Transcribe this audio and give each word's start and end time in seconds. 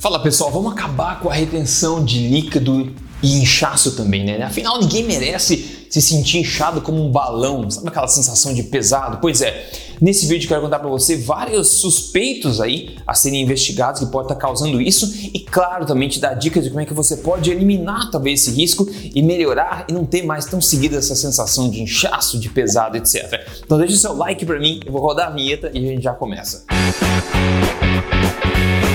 Fala 0.00 0.18
pessoal, 0.18 0.50
vamos 0.50 0.72
acabar 0.72 1.20
com 1.20 1.28
a 1.28 1.34
retenção 1.34 2.02
de 2.02 2.26
líquido 2.26 2.90
e 3.22 3.36
inchaço 3.36 3.94
também, 3.94 4.24
né? 4.24 4.42
Afinal, 4.42 4.80
ninguém 4.80 5.04
merece 5.04 5.86
se 5.90 6.00
sentir 6.00 6.38
inchado 6.38 6.80
como 6.80 7.04
um 7.04 7.12
balão, 7.12 7.70
sabe 7.70 7.88
aquela 7.88 8.08
sensação 8.08 8.54
de 8.54 8.62
pesado? 8.62 9.18
Pois 9.20 9.42
é, 9.42 9.70
nesse 10.00 10.26
vídeo 10.26 10.48
quero 10.48 10.62
contar 10.62 10.78
para 10.78 10.88
você 10.88 11.18
vários 11.18 11.80
suspeitos 11.80 12.62
aí 12.62 12.96
a 13.06 13.12
serem 13.12 13.42
investigados 13.42 14.00
que 14.00 14.06
podem 14.06 14.32
estar 14.32 14.40
causando 14.40 14.80
isso 14.80 15.12
e, 15.34 15.38
claro, 15.38 15.84
também 15.84 16.08
te 16.08 16.18
dar 16.18 16.32
dicas 16.32 16.64
de 16.64 16.70
como 16.70 16.80
é 16.80 16.86
que 16.86 16.94
você 16.94 17.18
pode 17.18 17.50
eliminar 17.50 18.10
talvez 18.10 18.40
esse 18.40 18.56
risco 18.56 18.88
e 19.14 19.22
melhorar 19.22 19.84
e 19.86 19.92
não 19.92 20.06
ter 20.06 20.22
mais 20.22 20.46
tão 20.46 20.62
seguida 20.62 20.96
essa 20.96 21.14
sensação 21.14 21.68
de 21.68 21.82
inchaço, 21.82 22.38
de 22.38 22.48
pesado, 22.48 22.96
etc. 22.96 23.46
Então 23.62 23.76
deixa 23.76 23.92
o 23.92 23.98
seu 23.98 24.16
like 24.16 24.46
para 24.46 24.58
mim, 24.58 24.80
eu 24.86 24.92
vou 24.92 25.02
rodar 25.02 25.26
a 25.26 25.30
vinheta 25.30 25.70
e 25.74 25.84
a 25.84 25.92
gente 25.92 26.04
já 26.04 26.14
começa. 26.14 26.64
Música 26.70 28.89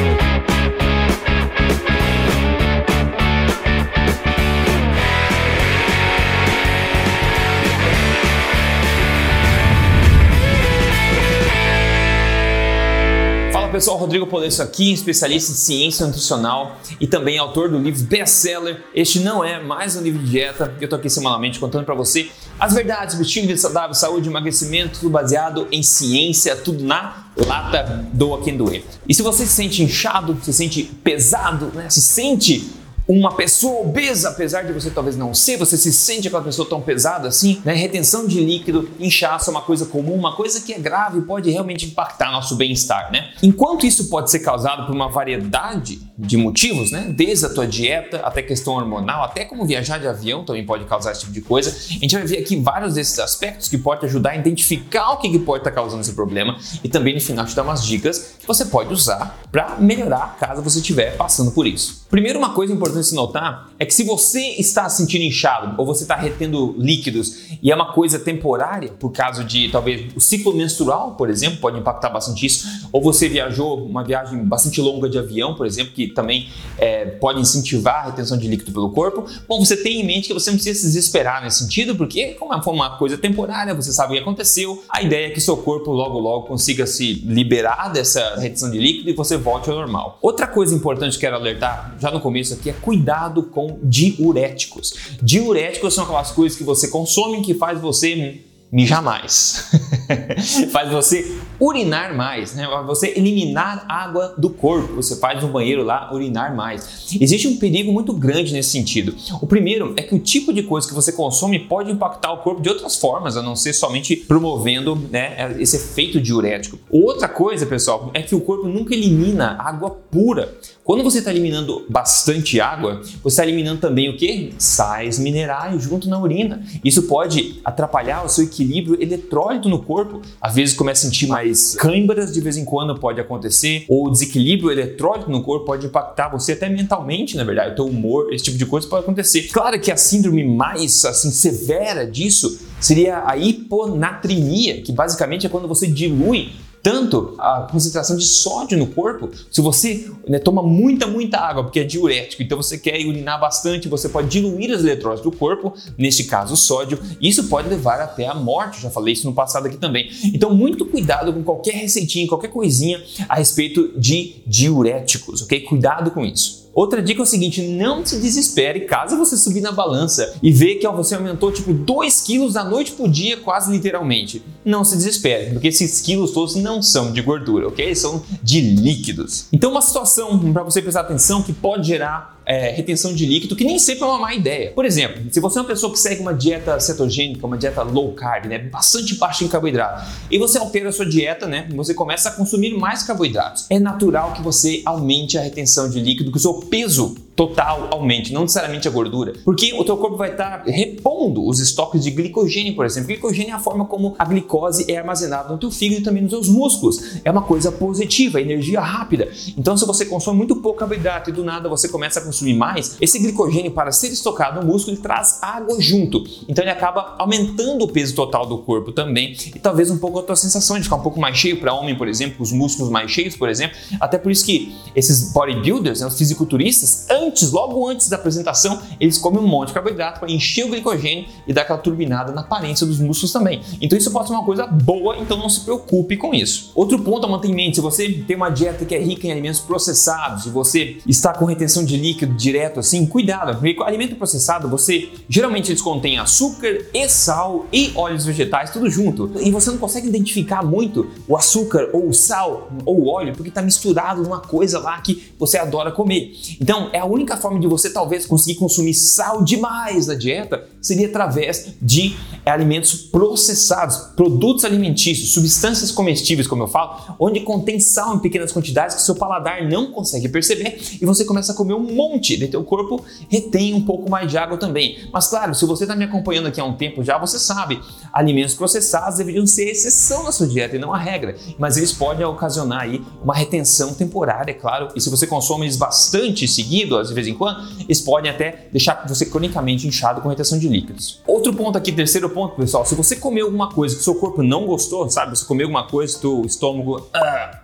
pessoal, 13.75 13.97
Rodrigo 13.97 14.25
Polesso 14.25 14.61
aqui, 14.61 14.93
especialista 14.93 15.52
em 15.52 15.55
ciência 15.55 16.05
nutricional 16.05 16.79
e 16.97 17.05
também 17.05 17.38
autor 17.38 17.70
do 17.70 17.77
livro 17.77 18.01
best-seller. 18.05 18.81
Este 18.95 19.20
não 19.20 19.43
é 19.43 19.61
mais 19.61 19.98
um 19.98 20.01
livro 20.01 20.23
de 20.23 20.31
dieta, 20.31 20.73
eu 20.79 20.88
tô 20.88 20.95
aqui 20.95 21.09
semanalmente 21.09 21.59
contando 21.59 21.84
para 21.84 21.93
você 21.93 22.29
as 22.57 22.73
verdades 22.73 23.17
do 23.17 23.23
estilo 23.23 23.48
de 23.48 23.57
saudável, 23.57 23.93
saúde, 23.93 24.29
emagrecimento, 24.29 24.99
tudo 24.99 25.09
baseado 25.09 25.67
em 25.73 25.84
ciência, 25.84 26.55
tudo 26.55 26.85
na 26.85 27.25
lata 27.35 28.07
do 28.13 28.38
quem 28.38 28.55
doer. 28.55 28.85
E 29.09 29.13
se 29.13 29.21
você 29.21 29.45
se 29.45 29.51
sente 29.51 29.84
inchado, 29.84 30.37
se 30.41 30.53
sente 30.53 30.84
pesado, 31.03 31.65
né, 31.73 31.89
se 31.89 31.99
sente 31.99 32.70
uma 33.08 33.36
pessoa 33.36 33.82
obesa, 33.82 34.30
apesar 34.30 34.64
de 34.64 34.73
você 34.73 34.90
talvez 34.90 35.16
não 35.16 35.34
ser, 35.34 35.57
você 35.57 35.77
se 35.77 35.93
sente 35.93 36.27
aquela 36.27 36.43
pessoa 36.43 36.68
tão 36.68 36.82
pesada 36.82 37.27
assim, 37.27 37.62
né? 37.63 37.74
Retenção 37.74 38.27
de 38.27 38.43
líquido, 38.43 38.90
inchaço 38.99 39.49
é 39.49 39.52
uma 39.52 39.62
coisa 39.62 39.85
comum, 39.85 40.13
uma 40.13 40.35
coisa 40.35 40.62
que 40.62 40.74
é 40.74 40.79
grave 40.79 41.20
e 41.20 41.21
pode 41.21 41.52
realmente 41.52 41.85
impactar 41.85 42.32
nosso 42.32 42.55
bem-estar, 42.55 43.12
né? 43.12 43.32
Enquanto 43.44 43.85
isso 43.85 44.10
pode 44.10 44.32
ser 44.32 44.40
causado 44.40 44.88
por 44.88 44.96
uma 44.96 45.10
variedade 45.10 46.02
de 46.18 46.38
motivos, 46.38 46.91
né? 46.91 47.13
Desde 47.16 47.46
a 47.46 47.49
tua 47.49 47.68
dieta 47.68 48.18
até 48.18 48.41
questão 48.41 48.74
hormonal, 48.74 49.24
até 49.24 49.46
como 49.46 49.66
viajar 49.66 49.99
de 49.99 50.08
avião 50.08 50.44
também 50.44 50.66
pode 50.66 50.85
causar 50.85 51.12
esse 51.12 51.22
tipo 51.22 51.34
de 51.34 51.41
coisa. 51.41 51.70
A 51.70 51.99
gente 51.99 52.16
vai 52.16 52.26
ver 52.26 52.40
aqui 52.40 52.55
vários 52.55 52.94
desses 52.96 53.20
aspectos 53.20 53.68
que 53.68 53.77
pode 53.77 54.05
ajudar 54.05 54.32
a 54.32 54.35
identificar 54.38 55.12
o 55.12 55.18
que, 55.18 55.30
que 55.30 55.40
pode 55.40 55.60
estar 55.60 55.72
causando 55.72 56.02
esse 56.02 56.13
problema 56.13 56.57
e 56.84 56.90
também 56.90 57.13
no 57.13 57.22
final 57.22 57.46
te 57.46 57.55
dar 57.55 57.63
umas 57.63 57.85
dicas 57.85 58.35
que 58.40 58.48
você 58.48 58.66
pode 58.66 58.94
usar 58.94 59.40
para 59.52 59.77
melhorar 59.77 60.38
caso 60.40 60.62
você 60.62 60.80
estiver 60.80 61.16
passando 61.18 61.52
por 61.52 61.68
isso. 61.68 62.05
Primeiro, 62.10 62.40
uma 62.40 62.54
coisa 62.54 62.74
importante 62.74 62.85
importante 62.85 63.07
se 63.07 63.16
notar 63.16 63.70
é 63.79 63.85
que 63.85 63.94
se 63.94 64.03
você 64.03 64.40
está 64.57 64.88
se 64.90 64.97
sentindo 64.97 65.24
inchado 65.24 65.75
ou 65.78 65.85
você 65.85 66.03
está 66.03 66.16
retendo 66.16 66.75
líquidos 66.78 67.57
e 67.62 67.72
é 67.72 67.75
uma 67.75 67.91
coisa 67.94 68.19
temporária, 68.19 68.90
por 69.00 69.12
causa 69.12 69.44
de 69.44 69.69
talvez 69.69 70.16
o 70.16 70.22
ciclo 70.22 70.53
menstrual, 70.56 71.16
por 71.16 71.29
exemplo, 71.29 71.59
pode 71.59 71.79
impactar 71.79 72.09
bastante 72.09 72.46
isso, 72.46 72.68
ou 72.91 73.02
você 73.02 73.28
viajou 73.28 73.85
uma 73.85 74.03
viagem 74.03 74.44
bastante 74.44 74.79
longa 74.79 75.09
de 75.09 75.18
avião, 75.18 75.56
por 75.56 75.66
exemplo, 75.66 75.94
que 75.94 76.04
também 76.13 76.50
é, 76.78 77.06
pode 77.06 77.39
incentivar 77.39 77.95
a 77.95 78.09
retenção 78.09 78.38
de 78.38 78.47
líquido 78.47 78.72
pelo 78.72 78.89
corpo, 78.91 79.25
bom, 79.47 79.63
você 79.63 79.78
tem 79.78 80.01
em 80.01 80.06
mente 80.06 80.28
que 80.28 80.34
você 80.34 80.50
não 80.50 80.57
precisa 80.57 80.79
se 80.79 80.85
desesperar 80.85 81.44
nesse 81.44 81.59
sentido, 81.59 81.95
porque 81.95 82.34
como 82.34 82.53
é 82.53 82.57
uma 82.57 82.97
coisa 82.97 83.17
temporária, 83.17 83.73
você 83.73 83.91
sabe 83.91 84.13
o 84.13 84.16
que 84.16 84.22
aconteceu, 84.22 84.83
a 84.89 85.01
ideia 85.01 85.28
é 85.28 85.29
que 85.29 85.41
seu 85.41 85.57
corpo 85.57 85.91
logo 85.91 86.19
logo 86.19 86.47
consiga 86.47 86.85
se 86.85 87.13
liberar 87.25 87.91
dessa 87.91 88.35
retenção 88.39 88.69
de 88.69 88.78
líquido 88.78 89.09
e 89.09 89.13
você 89.13 89.38
volte 89.38 89.69
ao 89.69 89.75
normal. 89.75 90.19
Outra 90.22 90.47
coisa 90.47 90.75
importante 90.75 91.13
que 91.13 91.22
quero 91.22 91.35
alertar 91.35 91.95
já 92.00 92.11
no 92.11 92.19
começo 92.19 92.53
aqui 92.53 92.69
é 92.69 92.73
cuidado 92.73 93.44
com 93.44 93.79
diuréticos. 93.81 94.94
Diuréticos 95.22 95.94
são 95.94 96.03
aquelas 96.03 96.31
coisas 96.31 96.57
que 96.57 96.63
você 96.63 96.88
consome 96.88 97.41
que 97.41 97.53
faz 97.53 97.79
você 97.79 98.41
mijar 98.72 99.01
mais. 99.01 99.72
faz 100.72 100.91
você 100.91 101.39
urinar 101.59 102.16
mais, 102.16 102.53
né? 102.53 102.67
Você 102.85 103.13
eliminar 103.16 103.85
água 103.88 104.35
do 104.38 104.50
corpo. 104.50 104.95
Você 104.95 105.16
faz 105.16 105.41
no 105.41 105.47
banheiro 105.47 105.84
lá 105.84 106.13
urinar 106.13 106.56
mais. 106.56 107.16
Existe 107.19 107.47
um 107.47 107.57
perigo 107.57 107.91
muito 107.91 108.13
grande 108.13 108.53
nesse 108.53 108.72
sentido. 108.72 109.16
O 109.41 109.47
primeiro 109.47 109.94
é 109.97 110.01
que 110.01 110.13
o 110.13 110.19
tipo 110.19 110.53
de 110.53 110.63
coisa 110.63 110.88
que 110.88 110.94
você 110.94 111.12
consome 111.12 111.59
pode 111.59 111.91
impactar 111.91 112.34
o 112.34 112.38
corpo 112.39 112.62
de 112.62 112.69
outras 112.69 112.97
formas, 112.97 113.38
a 113.38 113.41
não 113.41 113.56
ser 113.56 113.73
somente 113.73 114.16
promovendo 114.16 114.95
né, 115.09 115.56
esse 115.59 115.78
efeito 115.78 116.19
diurético. 116.19 116.78
Outra 116.89 117.28
coisa, 117.28 117.66
pessoal, 117.66 118.12
é 118.13 118.22
que 118.22 118.35
o 118.35 118.41
corpo 118.41 118.68
nunca 118.68 118.94
elimina 118.94 119.56
água 119.59 119.89
pura. 119.89 120.53
Quando 120.84 121.03
você 121.03 121.19
está 121.19 121.31
eliminando 121.31 121.85
bastante 121.89 122.59
água, 122.59 123.01
você 123.23 123.34
está 123.34 123.44
eliminando 123.44 123.81
também 123.81 124.09
o 124.09 124.18
que? 124.18 124.53
Sais 124.57 125.18
minerais 125.18 125.81
junto 125.81 126.09
na 126.09 126.19
urina. 126.19 126.63
Isso 126.84 127.03
pode 127.03 127.59
atrapalhar 127.63 128.23
o 128.23 128.29
seu 128.29 128.44
equilíbrio 128.44 128.54
eletrólito 128.63 129.69
no 129.69 129.81
corpo. 129.81 130.21
Às 130.39 130.55
vezes 130.55 130.75
começa 130.75 131.05
a 131.05 131.09
sentir 131.09 131.27
mais 131.27 131.75
câimbras, 131.75 132.33
de 132.33 132.41
vez 132.41 132.57
em 132.57 132.66
quando 132.66 132.97
pode 132.99 133.19
acontecer, 133.19 133.85
ou 133.89 134.09
desequilíbrio 134.09 134.71
eletrólito 134.71 135.29
no 135.29 135.41
corpo 135.41 135.66
pode 135.66 135.85
impactar 135.85 136.29
você 136.29 136.53
até 136.53 136.69
mentalmente, 136.69 137.35
na 137.35 137.44
verdade, 137.44 137.71
o 137.71 137.75
teu 137.75 137.85
humor, 137.85 138.33
esse 138.33 138.45
tipo 138.45 138.57
de 138.57 138.65
coisa 138.65 138.88
pode 138.88 139.03
acontecer. 139.03 139.44
Claro 139.51 139.79
que 139.79 139.91
a 139.91 139.97
síndrome 139.97 140.44
mais 140.44 141.03
assim 141.05 141.31
severa 141.31 142.05
disso 142.05 142.59
seria 142.79 143.23
a 143.25 143.38
hiponatrimia, 143.38 144.81
que 144.81 144.91
basicamente 144.91 145.45
é 145.45 145.49
quando 145.49 145.67
você 145.67 145.88
dilui 145.88 146.51
tanto 146.85 147.34
a 147.40 147.62
concentração 147.62 148.16
de 148.16 148.28
sódio 148.28 148.78
no 148.78 148.85
corpo, 148.85 149.31
se 149.50 149.59
você 149.59 150.07
né, 150.28 150.38
toma 150.38 150.62
muita, 150.62 151.07
muita 151.07 151.40
água, 151.40 151.63
porque 151.63 151.79
é 151.79 151.84
diurético, 151.84 152.44
então 152.44 152.56
você 152.56 152.78
quer 152.78 153.03
urinar 153.07 153.40
bastante, 153.40 153.90
você 153.90 154.07
pode 154.07 154.28
diluir 154.28 154.72
as 154.72 154.81
eletrólitos 154.81 155.24
do 155.24 155.35
corpo, 155.35 155.74
neste 155.97 156.25
caso 156.25 156.53
o 156.53 156.57
sódio, 156.57 157.00
isso 157.19 157.45
pode 157.45 157.69
levar 157.69 158.00
até 158.00 158.28
a 158.28 158.35
morte, 158.35 158.84
já 158.84 158.91
falei 158.91 159.13
isso 159.16 159.25
no 159.25 159.34
passado 159.34 159.66
aqui 159.66 159.78
também. 159.78 160.12
Então, 160.25 160.53
muito 160.53 160.85
cuidado 160.85 161.34
com 161.34 161.41
qualquer 161.41 161.74
receitinha, 161.74 162.28
qualquer 162.28 162.50
coisinha 162.50 163.03
a 163.28 163.34
respeito 163.34 163.91
de 164.00 164.35
diuréticos, 164.45 165.41
ok? 165.41 165.62
Cuidado 165.62 166.12
com 166.12 166.24
isso. 166.24 166.64
Outra 166.75 167.02
dica 167.02 167.22
é 167.22 167.24
o 167.24 167.25
seguinte: 167.25 167.62
não 167.62 168.06
se 168.06 168.19
desespere 168.19 168.81
caso 168.81 169.18
você 169.18 169.38
subir 169.38 169.62
na 169.62 169.72
balança 169.72 170.36
e 170.44 170.52
ver 170.52 170.75
que 170.75 170.88
você 170.90 171.16
aumentou 171.16 171.50
tipo 171.50 171.74
2 171.74 172.22
quilos 172.22 172.53
da 172.53 172.66
noite 172.66 172.91
pro 172.91 173.08
dia, 173.08 173.38
quase 173.38 173.72
literalmente. 173.72 174.44
Não 174.66 174.84
se 174.84 174.97
desespere, 174.97 175.52
porque 175.52 175.69
esses 175.69 176.02
quilos 176.02 176.31
todos 176.31 176.56
não 176.56 176.81
são 176.81 177.13
de 177.13 177.22
gordura, 177.22 177.69
ok? 177.69 177.96
São 177.96 178.22
de 178.44 178.59
líquidos. 178.59 179.46
Então, 179.53 179.72
uma 179.72 179.81
situação 179.81 180.52
para 180.52 180.63
você 180.63 180.81
prestar 180.81 181.02
atenção 181.02 181.41
que 181.41 181.53
pode 181.53 181.88
gerar 181.88 182.36
é, 182.45 182.72
retenção 182.72 183.13
de 183.13 183.25
líquido, 183.25 183.56
que 183.56 183.63
nem 183.63 183.79
sempre 183.79 184.03
é 184.03 184.07
uma 184.07 184.19
má 184.19 184.33
ideia. 184.33 184.72
Por 184.72 184.85
exemplo, 184.85 185.23
se 185.31 185.39
você 185.39 185.57
é 185.57 185.61
uma 185.61 185.67
pessoa 185.67 185.91
que 185.91 186.00
segue 186.00 186.22
uma 186.22 186.33
dieta 186.33 186.79
cetogênica, 186.79 187.45
uma 187.45 187.57
dieta 187.57 187.81
low 187.83 188.13
carb, 188.13 188.45
né, 188.45 188.59
bastante 188.59 189.16
baixa 189.16 189.44
em 189.44 189.47
carboidrato, 189.47 190.06
e 190.29 190.38
você 190.38 190.57
altera 190.57 190.89
a 190.89 190.91
sua 190.91 191.06
dieta, 191.06 191.47
né, 191.47 191.67
você 191.75 191.94
começa 191.94 192.29
a 192.29 192.31
consumir 192.31 192.75
mais 192.78 193.03
carboidratos, 193.03 193.66
é 193.69 193.79
natural 193.79 194.33
que 194.33 194.41
você 194.41 194.81
aumente 194.85 195.38
a 195.38 195.41
retenção 195.41 195.89
de 195.89 196.00
líquido, 196.00 196.31
que 196.31 196.38
o 196.38 196.41
seu 196.41 196.53
peso 196.53 197.16
total 197.35 197.90
aumente, 197.91 198.31
não 198.31 198.41
necessariamente 198.41 198.88
a 198.88 198.91
gordura, 198.91 199.34
porque 199.44 199.73
o 199.73 199.84
teu 199.84 199.97
corpo 199.97 200.16
vai 200.16 200.31
estar 200.31 200.63
repondo 200.66 201.46
os 201.46 201.59
estoques 201.59 202.03
de 202.03 202.12
glicogênio, 202.12 202.75
por 202.75 202.85
exemplo. 202.85 203.07
Glicogênio 203.07 203.51
é 203.51 203.53
a 203.53 203.59
forma 203.59 203.85
como 203.85 204.16
a 204.18 204.25
glicose 204.25 204.90
é 204.90 204.97
armazenada 204.97 205.51
no 205.51 205.57
teu 205.57 205.69
fígado 205.69 206.01
e 206.01 206.03
também 206.03 206.24
nos 206.24 206.31
seus 206.31 206.47
músculos. 206.47 207.19
É 207.24 207.31
uma 207.31 207.41
coisa 207.41 207.72
positiva, 207.72 208.40
energia 208.40 208.79
rápida. 208.79 209.29
Então, 209.57 209.75
se 209.75 209.85
você 209.85 210.06
consome 210.06 210.38
muito 210.38 210.56
pouco 210.57 210.79
carboidrato 210.79 211.29
e 211.29 211.34
do 211.34 211.44
nada 211.44 211.68
você 211.68 211.90
começa 211.90 212.19
a 212.19 212.24
consumir 212.24 212.53
mais, 212.53 212.97
esse 213.01 213.19
glicogênio 213.19 213.72
para 213.72 213.91
ser 213.91 214.07
estocado 214.07 214.62
no 214.62 214.68
músculo 214.68 214.95
ele 214.95 215.01
traz 215.01 215.40
água 215.41 215.75
junto. 215.79 216.24
Então, 216.47 216.63
ele 216.63 216.72
acaba 216.72 217.16
aumentando 217.19 217.84
o 217.84 217.88
peso 217.88 218.16
total 218.16 218.45
do 218.45 218.59
corpo 218.59 218.91
também 218.91 219.35
e 219.53 219.59
talvez 219.59 219.91
um 219.91 219.97
pouco 219.97 220.19
a 220.19 220.24
tua 220.24 220.35
sensação 220.35 220.78
de 220.78 220.84
ficar 220.84 220.95
um 220.95 221.01
pouco 221.01 221.19
mais 221.19 221.38
cheio 221.38 221.59
para 221.59 221.74
homem, 221.74 221.97
por 221.97 222.07
exemplo, 222.07 222.38
os 222.40 222.51
músculos 222.51 222.90
mais 222.90 223.12
cheios, 223.12 223.35
por 223.35 223.50
exemplo. 223.50 223.78
Até 224.00 224.18
por 224.18 224.31
isso 224.31 224.45
que 224.45 224.74
esses 224.95 225.34
bodybuilders, 225.34 226.00
né, 226.00 226.07
os 226.07 226.18
fisiculturistas, 226.18 227.07
antes, 227.25 227.51
logo 227.51 227.88
antes 227.88 228.10
da 228.10 228.16
apresentação, 228.16 228.81
eles 229.00 229.18
comem 229.18 229.39
um 229.39 229.48
monte 229.48 229.69
de 229.69 229.74
carboidrato 229.74 230.19
para 230.19 230.31
encher 230.31 230.66
o 230.66 230.69
glicogênio 230.69 231.25
e 231.48 231.54
dar 231.54 231.62
aquela 231.62 231.80
turbinada 231.80 232.31
na 232.31 232.42
aparência 232.42 232.86
dos 232.86 233.00
músculos 233.00 233.31
também. 233.31 233.62
Então 233.81 233.98
isso 233.98 234.12
pode 234.12 234.27
ser 234.27 234.33
uma 234.33 234.44
coisa 234.44 234.68
boa, 234.68 235.18
então 235.18 235.38
não 235.38 235.50
se 235.50 235.62
preocupe 235.62 236.18
com 236.18 236.33
isso. 236.33 236.72
Outro 236.75 237.00
ponto 237.00 237.25
a 237.25 237.30
manter 237.30 237.50
em 237.50 237.56
mente, 237.56 237.75
se 237.75 237.81
você 237.81 238.10
tem 238.10 238.36
uma 238.36 238.50
dieta 238.50 238.86
que 238.86 238.95
é 238.95 239.00
rica 239.00 239.27
em 239.27 239.31
alimentos 239.31 239.60
processados 239.60 240.45
e 240.45 240.50
você 240.50 240.98
está 241.07 241.33
com 241.33 241.45
retenção 241.45 241.83
de 241.83 241.98
líquido 241.98 242.33
direto 242.33 242.80
assim, 242.80 243.06
cuidado, 243.06 243.54
porque 243.54 243.75
alimento 243.83 244.16
processado, 244.16 244.68
você 244.68 245.10
geralmente 245.28 245.71
eles 245.71 245.81
contêm 245.81 246.18
açúcar 246.18 246.86
e 246.94 247.07
sal 247.10 247.66
e 247.71 247.92
óleos 247.95 248.25
vegetais 248.25 248.71
tudo 248.71 248.89
junto. 248.89 249.31
E 249.39 249.51
você 249.51 249.71
não 249.71 249.78
consegue 249.78 250.07
identificar 250.07 250.63
muito 250.63 251.07
o 251.28 251.36
açúcar 251.36 251.89
ou 251.94 252.10
o 252.10 252.13
sal 252.13 252.69
ou 252.86 253.01
o 253.01 253.07
óleo 253.07 253.33
porque 253.33 253.50
está 253.50 253.62
misturado 253.62 254.21
numa 254.21 254.39
coisa 254.39 254.80
lá 254.80 255.00
que 255.01 255.31
você 255.38 255.57
adora 255.57 255.92
comer. 255.92 256.33
Então 256.60 256.89
é 256.94 257.00
a 257.00 257.06
única 257.15 257.38
forma 257.38 257.59
de 257.59 257.67
você 257.67 257.89
talvez 257.89 258.25
conseguir 258.25 258.59
consumir 258.59 258.94
sal 258.94 259.44
demais 259.44 260.07
na 260.07 260.13
dieta 260.13 260.67
seria 260.81 261.07
através 261.07 261.73
de 261.81 262.15
alimentos 262.51 262.94
processados, 262.94 263.97
produtos 264.15 264.65
alimentícios, 264.65 265.31
substâncias 265.31 265.92
comestíveis, 265.92 266.47
como 266.47 266.63
eu 266.63 266.68
falo, 266.68 267.15
onde 267.19 267.39
contém 267.39 267.80
sal 267.80 268.15
em 268.15 268.19
pequenas 268.19 268.51
quantidades 268.51 268.95
que 268.95 269.01
seu 269.01 269.15
paladar 269.15 269.68
não 269.68 269.92
consegue 269.92 270.30
perceber 270.30 270.80
e 271.01 271.06
você 271.06 271.25
começa 271.25 271.51
a 271.51 271.56
comer 271.56 271.74
um 271.74 271.95
monte, 271.95 272.36
e 272.36 272.47
teu 272.47 272.63
corpo 272.63 273.03
retém 273.30 273.74
um 273.74 273.81
pouco 273.81 274.09
mais 274.09 274.30
de 274.30 274.38
água 274.38 274.57
também. 274.57 275.09
Mas 275.12 275.27
claro, 275.27 275.56
se 275.56 275.65
você 275.65 275.83
está 275.86 275.95
me 275.95 276.06
acompanhando 276.06 276.47
aqui 276.47 276.59
há 276.59 276.65
um 276.65 276.75
tempo 276.75 277.03
já, 277.03 277.18
você 277.18 277.39
sabe, 277.39 277.81
alimentos 278.13 278.53
processados 278.53 279.18
deveriam 279.18 279.45
ser 279.47 279.69
exceção 279.69 280.24
na 280.24 280.31
sua 280.31 280.47
dieta 280.47 280.75
e 280.75 280.80
não 280.80 280.94
a 280.94 280.97
regra, 280.97 281.36
mas 281.57 281.77
eles 281.77 281.92
podem 281.92 282.25
ocasionar 282.25 282.81
aí 282.81 283.01
uma 283.24 283.33
retenção 283.33 283.94
temporária, 283.94 284.51
é 284.51 284.53
claro, 284.53 284.89
e 284.95 285.01
se 285.01 285.09
você 285.09 285.25
consome 285.25 285.65
eles 285.65 285.77
bastante 285.77 286.47
seguido, 286.47 287.01
de 287.01 287.13
vez 287.13 287.27
em 287.27 287.33
quando, 287.33 287.68
eles 287.81 288.01
podem 288.01 288.30
até 288.30 288.68
deixar 288.71 289.06
você 289.07 289.25
cronicamente 289.25 289.88
inchado 289.88 290.21
com 290.21 290.30
retenção 290.30 290.59
de 290.59 290.68
líquidos. 290.68 291.21
Outro 291.25 291.53
ponto 291.53 291.77
aqui, 291.77 291.92
terceiro 291.92 292.30
ponto, 292.35 292.57
pessoal, 292.57 292.85
se 292.85 292.93
você 292.95 293.15
comer 293.15 293.41
alguma 293.41 293.69
coisa 293.69 293.95
que 293.95 294.03
seu 294.03 294.13
corpo 294.15 294.43
não 294.43 294.65
gostou, 294.65 295.09
sabe? 295.09 295.37
Você 295.37 295.45
comer 295.45 295.63
alguma 295.63 295.87
coisa 295.87 296.19
que 296.19 296.27
o 296.27 296.45
estômago 296.45 297.07
ah, 297.13 297.61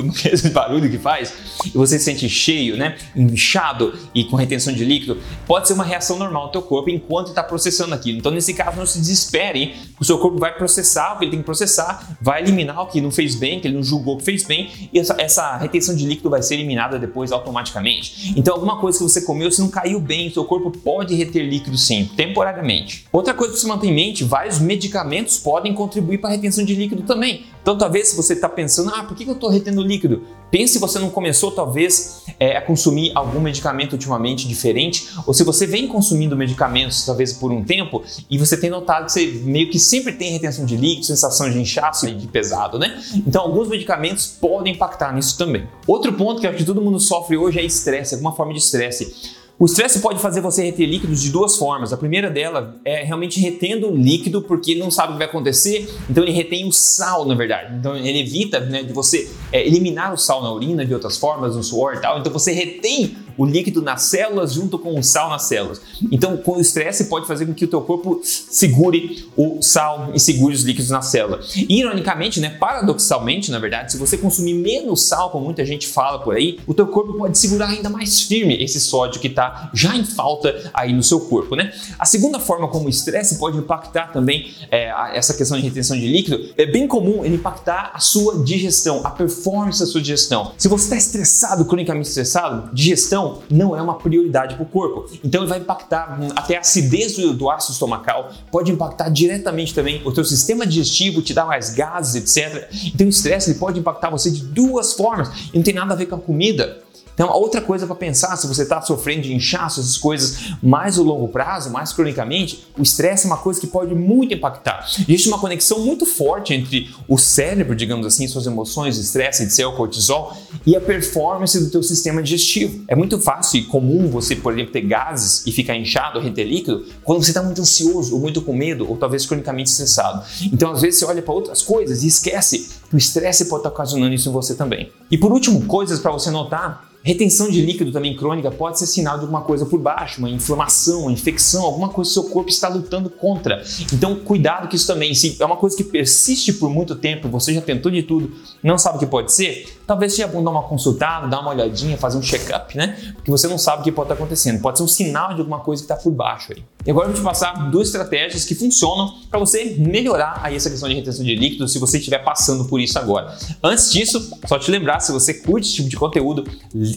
esse 0.32 0.48
barulho 0.48 0.90
que 0.90 0.98
faz, 0.98 1.34
e 1.66 1.76
você 1.76 1.98
se 1.98 2.06
sente 2.06 2.26
cheio, 2.30 2.78
né? 2.78 2.96
Inchado 3.14 3.92
e 4.14 4.24
com 4.24 4.36
retenção 4.36 4.72
de 4.72 4.86
líquido, 4.86 5.18
pode 5.46 5.68
ser 5.68 5.74
uma 5.74 5.84
reação 5.84 6.18
normal 6.18 6.46
do 6.46 6.52
teu 6.52 6.62
corpo 6.62 6.88
enquanto 6.88 7.28
está 7.28 7.42
processando 7.42 7.94
aquilo. 7.94 8.16
Então, 8.16 8.32
nesse 8.32 8.54
caso, 8.54 8.78
não 8.78 8.86
se 8.86 8.98
desespere, 8.98 9.74
o 10.00 10.04
seu 10.04 10.18
corpo 10.18 10.38
vai 10.38 10.56
processar 10.56 11.14
o 11.14 11.18
que 11.18 11.24
ele 11.24 11.32
tem 11.32 11.40
que 11.40 11.44
processar, 11.44 12.16
vai 12.22 12.40
eliminar 12.40 12.80
o 12.80 12.86
que 12.86 13.02
não 13.02 13.10
fez 13.10 13.34
bem, 13.34 13.60
que 13.60 13.68
ele 13.68 13.76
não 13.76 13.82
julgou 13.82 14.16
que 14.16 14.24
fez 14.24 14.44
bem, 14.44 14.70
e 14.90 14.98
essa, 14.98 15.14
essa 15.18 15.56
retenção 15.58 15.94
de 15.94 16.06
líquido 16.06 16.30
vai 16.30 16.42
ser 16.42 16.54
eliminada 16.54 16.98
depois 16.98 17.32
automaticamente. 17.32 18.32
Então, 18.34 18.54
alguma 18.54 18.78
coisa 18.80 18.96
que 18.96 19.04
você 19.04 19.20
comeu, 19.20 19.52
se 19.52 19.60
não 19.60 19.68
caiu 19.68 20.00
bem, 20.00 20.32
seu 20.32 20.46
corpo 20.46 20.70
pode 20.70 21.14
reter 21.14 21.42
líquido 21.42 21.76
sim, 21.76 22.08
temporariamente. 22.16 23.04
Outra 23.12 23.34
coisa 23.34 23.52
que 23.52 23.58
você 23.58 23.66
mantém 23.66 23.90
em 23.90 23.94
mente, 23.94 24.22
vários 24.22 24.60
medicamentos 24.60 25.36
podem 25.36 25.74
contribuir 25.74 26.18
para 26.18 26.30
a 26.30 26.32
retenção 26.32 26.64
de 26.64 26.76
líquido 26.76 27.02
também. 27.02 27.44
Então, 27.60 27.76
talvez 27.76 28.08
se 28.08 28.16
você 28.16 28.34
está 28.34 28.48
pensando, 28.48 28.90
ah, 28.94 29.02
por 29.02 29.16
que 29.16 29.28
eu 29.28 29.34
estou 29.34 29.50
retendo 29.50 29.82
líquido? 29.82 30.22
Pense 30.48 30.74
se 30.74 30.78
você 30.78 30.98
não 30.98 31.10
começou, 31.10 31.50
talvez, 31.50 32.22
é, 32.38 32.56
a 32.56 32.62
consumir 32.62 33.10
algum 33.14 33.40
medicamento 33.40 33.92
ultimamente 33.92 34.46
diferente, 34.46 35.08
ou 35.26 35.34
se 35.34 35.42
você 35.42 35.66
vem 35.66 35.88
consumindo 35.88 36.36
medicamentos, 36.36 37.04
talvez 37.04 37.32
por 37.32 37.50
um 37.50 37.64
tempo, 37.64 38.02
e 38.30 38.38
você 38.38 38.56
tem 38.56 38.70
notado 38.70 39.06
que 39.06 39.12
você 39.12 39.26
meio 39.44 39.68
que 39.68 39.78
sempre 39.78 40.12
tem 40.12 40.32
retenção 40.32 40.64
de 40.64 40.76
líquido, 40.76 41.06
sensação 41.06 41.50
de 41.50 41.58
inchaço 41.58 42.08
e 42.08 42.14
de 42.14 42.28
pesado, 42.28 42.78
né? 42.78 43.00
Então, 43.14 43.42
alguns 43.42 43.68
medicamentos 43.68 44.26
podem 44.26 44.72
impactar 44.74 45.12
nisso 45.12 45.36
também. 45.36 45.68
Outro 45.86 46.12
ponto 46.12 46.40
que 46.40 46.46
acho 46.46 46.58
que 46.58 46.64
todo 46.64 46.80
mundo 46.80 47.00
sofre 47.00 47.36
hoje 47.36 47.58
é 47.58 47.64
estresse, 47.64 48.14
alguma 48.14 48.34
forma 48.34 48.52
de 48.52 48.60
estresse. 48.60 49.39
O 49.60 49.66
estresse 49.66 50.00
pode 50.00 50.18
fazer 50.22 50.40
você 50.40 50.64
reter 50.64 50.86
líquidos 50.86 51.20
de 51.20 51.28
duas 51.28 51.58
formas. 51.58 51.92
A 51.92 51.96
primeira 51.98 52.30
dela 52.30 52.76
é 52.82 53.04
realmente 53.04 53.38
retendo 53.38 53.94
líquido 53.94 54.40
porque 54.40 54.70
ele 54.70 54.80
não 54.80 54.90
sabe 54.90 55.10
o 55.10 55.12
que 55.12 55.18
vai 55.18 55.26
acontecer, 55.26 55.86
então 56.08 56.24
ele 56.24 56.32
retém 56.32 56.66
o 56.66 56.72
sal, 56.72 57.26
na 57.26 57.34
verdade. 57.34 57.74
Então 57.74 57.94
ele 57.94 58.20
evita 58.20 58.58
né, 58.58 58.82
de 58.82 58.94
você 58.94 59.30
é, 59.52 59.66
eliminar 59.66 60.14
o 60.14 60.16
sal 60.16 60.42
na 60.42 60.50
urina 60.50 60.86
de 60.86 60.94
outras 60.94 61.18
formas, 61.18 61.56
no 61.56 61.62
suor 61.62 61.96
e 61.96 62.00
tal. 62.00 62.18
Então 62.18 62.32
você 62.32 62.52
retém 62.52 63.14
o 63.40 63.46
líquido 63.46 63.80
nas 63.80 64.02
células 64.02 64.52
junto 64.52 64.78
com 64.78 64.98
o 64.98 65.02
sal 65.02 65.30
nas 65.30 65.44
células. 65.44 65.80
Então, 66.12 66.36
com 66.36 66.58
o 66.58 66.60
estresse 66.60 67.04
pode 67.04 67.26
fazer 67.26 67.46
com 67.46 67.54
que 67.54 67.64
o 67.64 67.68
teu 67.68 67.80
corpo 67.80 68.20
segure 68.22 69.26
o 69.34 69.62
sal 69.62 70.10
e 70.14 70.20
segure 70.20 70.54
os 70.54 70.62
líquidos 70.62 70.90
na 70.90 71.00
célula. 71.00 71.40
E, 71.56 71.80
ironicamente, 71.80 72.38
né, 72.38 72.50
paradoxalmente, 72.50 73.50
na 73.50 73.58
verdade, 73.58 73.92
se 73.92 73.98
você 73.98 74.18
consumir 74.18 74.52
menos 74.52 75.04
sal, 75.04 75.30
como 75.30 75.46
muita 75.46 75.64
gente 75.64 75.86
fala 75.86 76.18
por 76.18 76.36
aí, 76.36 76.58
o 76.66 76.74
teu 76.74 76.86
corpo 76.88 77.14
pode 77.14 77.38
segurar 77.38 77.68
ainda 77.68 77.88
mais 77.88 78.20
firme 78.20 78.62
esse 78.62 78.78
sódio 78.78 79.18
que 79.18 79.28
está 79.28 79.70
já 79.72 79.96
em 79.96 80.04
falta 80.04 80.70
aí 80.74 80.92
no 80.92 81.02
seu 81.02 81.20
corpo, 81.20 81.56
né? 81.56 81.72
A 81.98 82.04
segunda 82.04 82.38
forma 82.38 82.68
como 82.68 82.86
o 82.86 82.90
estresse 82.90 83.38
pode 83.38 83.56
impactar 83.56 84.12
também 84.12 84.52
é, 84.70 84.92
essa 85.16 85.32
questão 85.32 85.56
de 85.56 85.64
retenção 85.64 85.96
de 85.96 86.06
líquido, 86.06 86.50
é 86.58 86.66
bem 86.66 86.86
comum 86.86 87.24
ele 87.24 87.36
impactar 87.36 87.92
a 87.94 88.00
sua 88.00 88.44
digestão, 88.44 89.00
a 89.02 89.10
performance 89.10 89.80
da 89.80 89.86
sua 89.86 90.02
digestão. 90.02 90.52
Se 90.58 90.68
você 90.68 90.84
está 90.84 90.96
estressado, 90.96 91.64
cronicamente 91.64 92.08
estressado, 92.08 92.68
digestão 92.74 93.29
não 93.50 93.76
é 93.76 93.82
uma 93.82 93.94
prioridade 93.94 94.54
para 94.54 94.62
o 94.62 94.66
corpo. 94.66 95.10
Então 95.24 95.42
ele 95.42 95.48
vai 95.48 95.58
impactar 95.58 96.18
até 96.36 96.56
a 96.56 96.60
acidez 96.60 97.16
do, 97.16 97.34
do 97.34 97.50
ácido 97.50 97.72
estomacal, 97.72 98.30
pode 98.50 98.70
impactar 98.70 99.08
diretamente 99.08 99.74
também 99.74 100.02
o 100.04 100.12
teu 100.12 100.24
sistema 100.24 100.66
digestivo, 100.66 101.22
te 101.22 101.34
dar 101.34 101.46
mais 101.46 101.70
gases, 101.70 102.14
etc. 102.14 102.68
Então 102.94 103.06
o 103.06 103.10
estresse 103.10 103.50
ele 103.50 103.58
pode 103.58 103.78
impactar 103.78 104.10
você 104.10 104.30
de 104.30 104.42
duas 104.44 104.92
formas 104.92 105.30
e 105.52 105.56
não 105.56 105.62
tem 105.62 105.74
nada 105.74 105.94
a 105.94 105.96
ver 105.96 106.06
com 106.06 106.16
a 106.16 106.18
comida. 106.18 106.82
Então, 107.20 107.30
outra 107.34 107.60
coisa 107.60 107.86
para 107.86 107.94
pensar, 107.94 108.34
se 108.38 108.46
você 108.46 108.62
está 108.62 108.80
sofrendo 108.80 109.20
de 109.20 109.34
inchaço, 109.34 109.78
essas 109.78 109.98
coisas 109.98 110.54
mais 110.62 110.98
a 110.98 111.02
longo 111.02 111.28
prazo, 111.28 111.68
mais 111.68 111.92
cronicamente, 111.92 112.66
o 112.78 112.82
estresse 112.82 113.26
é 113.26 113.28
uma 113.28 113.36
coisa 113.36 113.60
que 113.60 113.66
pode 113.66 113.94
muito 113.94 114.32
impactar. 114.32 114.86
Existe 115.06 115.28
uma 115.28 115.38
conexão 115.38 115.80
muito 115.80 116.06
forte 116.06 116.54
entre 116.54 116.88
o 117.06 117.18
cérebro, 117.18 117.76
digamos 117.76 118.06
assim, 118.06 118.26
suas 118.26 118.46
emoções, 118.46 118.96
estresse, 118.96 119.44
de 119.44 119.64
o 119.66 119.76
cortisol, 119.76 120.34
e 120.64 120.74
a 120.74 120.80
performance 120.80 121.60
do 121.62 121.68
teu 121.68 121.82
sistema 121.82 122.22
digestivo. 122.22 122.86
É 122.88 122.96
muito 122.96 123.20
fácil 123.20 123.60
e 123.60 123.64
comum 123.64 124.08
você, 124.08 124.34
por 124.34 124.54
exemplo, 124.54 124.72
ter 124.72 124.80
gases 124.80 125.46
e 125.46 125.52
ficar 125.52 125.76
inchado, 125.76 126.20
reter 126.20 126.46
líquido, 126.46 126.86
quando 127.04 127.22
você 127.22 127.32
está 127.32 127.42
muito 127.42 127.60
ansioso, 127.60 128.14
ou 128.14 128.20
muito 128.22 128.40
com 128.40 128.54
medo, 128.54 128.88
ou 128.88 128.96
talvez 128.96 129.26
cronicamente 129.26 129.68
estressado. 129.68 130.24
Então, 130.50 130.72
às 130.72 130.80
vezes, 130.80 130.98
você 130.98 131.04
olha 131.04 131.20
para 131.20 131.34
outras 131.34 131.60
coisas 131.60 132.02
e 132.02 132.06
esquece 132.06 132.70
que 132.88 132.94
o 132.94 132.98
estresse 132.98 133.44
pode 133.44 133.60
estar 133.60 133.68
tá 133.68 133.74
ocasionando 133.74 134.14
isso 134.14 134.30
em 134.30 134.32
você 134.32 134.54
também. 134.54 134.90
E 135.10 135.18
por 135.18 135.30
último, 135.30 135.66
coisas 135.66 136.00
para 136.00 136.12
você 136.12 136.30
notar 136.30 136.88
Retenção 137.02 137.50
de 137.50 137.62
líquido 137.62 137.90
também 137.90 138.14
crônica 138.14 138.50
pode 138.50 138.78
ser 138.78 138.86
sinal 138.86 139.16
de 139.16 139.22
alguma 139.22 139.40
coisa 139.40 139.64
por 139.64 139.80
baixo, 139.80 140.18
uma 140.18 140.28
inflamação, 140.28 141.02
uma 141.02 141.12
infecção, 141.12 141.64
alguma 141.64 141.88
coisa 141.88 142.10
que 142.10 142.14
seu 142.14 142.24
corpo 142.24 142.50
está 142.50 142.68
lutando 142.68 143.08
contra. 143.08 143.62
Então, 143.92 144.16
cuidado 144.16 144.68
com 144.68 144.76
isso 144.76 144.86
também. 144.86 145.14
Se 145.14 145.36
é 145.40 145.46
uma 145.46 145.56
coisa 145.56 145.74
que 145.74 145.82
persiste 145.82 146.52
por 146.52 146.68
muito 146.68 146.94
tempo, 146.94 147.26
você 147.28 147.54
já 147.54 147.62
tentou 147.62 147.90
de 147.90 148.02
tudo, 148.02 148.30
não 148.62 148.76
sabe 148.76 148.96
o 148.96 148.98
que 148.98 149.06
pode 149.06 149.32
ser, 149.32 149.80
talvez 149.86 150.12
seja 150.12 150.28
bom 150.28 150.44
dar 150.44 150.50
uma 150.50 150.62
consultada, 150.62 151.26
dar 151.26 151.40
uma 151.40 151.50
olhadinha, 151.50 151.96
fazer 151.96 152.18
um 152.18 152.22
check-up, 152.22 152.76
né? 152.76 153.14
Porque 153.14 153.30
você 153.30 153.48
não 153.48 153.56
sabe 153.56 153.80
o 153.80 153.84
que 153.84 153.92
pode 153.92 154.06
estar 154.06 154.14
acontecendo. 154.14 154.60
Pode 154.60 154.76
ser 154.76 154.84
um 154.84 154.88
sinal 154.88 155.32
de 155.32 155.40
alguma 155.40 155.60
coisa 155.60 155.82
que 155.82 155.90
está 155.90 155.96
por 155.96 156.12
baixo 156.12 156.52
aí. 156.52 156.62
E 156.86 156.90
agora 156.90 157.08
eu 157.08 157.12
vou 157.12 157.20
te 157.20 157.24
passar 157.24 157.70
duas 157.70 157.88
estratégias 157.88 158.44
que 158.44 158.54
funcionam 158.54 159.14
para 159.30 159.38
você 159.38 159.76
melhorar 159.78 160.40
aí 160.42 160.56
essa 160.56 160.70
questão 160.70 160.88
de 160.88 160.94
retenção 160.94 161.24
de 161.24 161.34
líquido 161.34 161.68
se 161.68 161.78
você 161.78 161.98
estiver 161.98 162.18
passando 162.20 162.64
por 162.64 162.80
isso 162.80 162.98
agora. 162.98 163.36
Antes 163.62 163.92
disso, 163.92 164.30
só 164.46 164.58
te 164.58 164.70
lembrar, 164.70 165.00
se 165.00 165.12
você 165.12 165.34
curte 165.34 165.66
esse 165.66 165.76
tipo 165.76 165.88
de 165.88 165.96
conteúdo, 165.96 166.44